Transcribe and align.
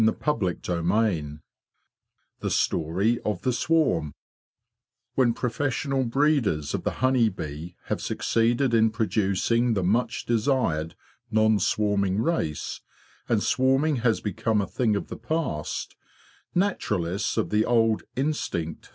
CHAPTER 0.03 0.55
XVIII 0.65 1.41
THE 2.39 2.49
STORY 2.49 3.19
OF 3.23 3.43
THE 3.43 3.53
SWARM 3.53 4.15
W 5.15 5.27
HEN 5.29 5.33
professional 5.35 6.05
breeders 6.05 6.73
of 6.73 6.83
the 6.83 6.89
honey 7.05 7.29
bee 7.29 7.75
have 7.83 8.01
succeeded 8.01 8.73
in 8.73 8.89
producing 8.89 9.75
the 9.75 9.83
much 9.83 10.25
desired 10.25 10.95
non 11.29 11.59
swarming 11.59 12.19
race, 12.19 12.81
and 13.29 13.43
swarming 13.43 13.97
has 13.97 14.21
become 14.21 14.59
a 14.59 14.65
thing 14.65 14.95
of 14.95 15.07
the 15.09 15.17
past, 15.17 15.95
naturalists 16.55 17.37
of 17.37 17.51
the 17.51 17.63
old 17.63 18.01
"instinct'? 18.15 18.89